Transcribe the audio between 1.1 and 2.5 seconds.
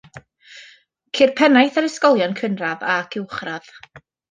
Ceir pennaeth ar ysgolion